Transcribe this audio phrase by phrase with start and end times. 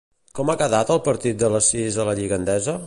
[0.37, 2.79] Com ha quedat el partit de les sis de la Lliga Endesa?